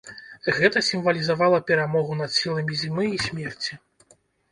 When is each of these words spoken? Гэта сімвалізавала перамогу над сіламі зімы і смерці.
Гэта 0.59 0.81
сімвалізавала 0.85 1.59
перамогу 1.69 2.17
над 2.21 2.31
сіламі 2.37 2.79
зімы 2.85 3.05
і 3.17 3.21
смерці. 3.27 3.79